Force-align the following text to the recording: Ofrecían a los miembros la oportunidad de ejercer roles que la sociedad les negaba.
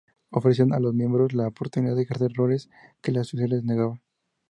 Ofrecían 0.31 0.73
a 0.73 0.79
los 0.79 0.95
miembros 0.95 1.31
la 1.33 1.45
oportunidad 1.47 1.95
de 1.95 2.01
ejercer 2.01 2.33
roles 2.33 2.71
que 3.03 3.11
la 3.11 3.23
sociedad 3.23 3.51
les 3.57 3.63
negaba. 3.63 4.01